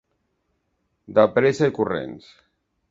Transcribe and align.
De 1.19 1.27
pressa 1.37 1.71
i 1.73 1.77
corrents. 1.81 2.37